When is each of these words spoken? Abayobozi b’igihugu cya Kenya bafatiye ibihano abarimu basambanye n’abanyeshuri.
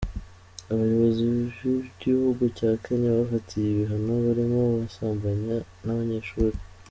Abayobozi 0.71 1.21
b’igihugu 1.31 2.43
cya 2.57 2.71
Kenya 2.83 3.09
bafatiye 3.19 3.67
ibihano 3.71 4.09
abarimu 4.19 4.61
basambanye 4.77 5.55
n’abanyeshuri. 5.83 6.57